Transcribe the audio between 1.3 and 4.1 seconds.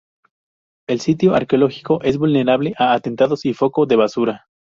arqueológico es vulnerable a atentados y foco de